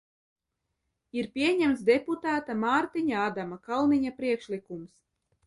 Ir 1.21 1.27
pieņemts 1.35 1.83
deputāta 1.89 2.57
Mārtiņa 2.63 3.21
Ādama 3.27 3.61
Kalniņa 3.69 4.17
priekšlikums. 4.25 4.99